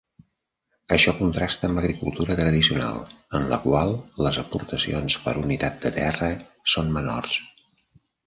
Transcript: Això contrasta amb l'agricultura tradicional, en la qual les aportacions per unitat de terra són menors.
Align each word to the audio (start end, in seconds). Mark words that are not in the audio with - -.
Això 0.95 1.11
contrasta 1.17 1.67
amb 1.67 1.75
l'agricultura 1.79 2.37
tradicional, 2.39 2.97
en 3.41 3.45
la 3.53 3.59
qual 3.67 3.93
les 4.27 4.41
aportacions 4.45 5.19
per 5.27 5.35
unitat 5.45 5.79
de 5.87 5.95
terra 6.01 6.31
són 6.75 6.93
menors. 6.99 7.37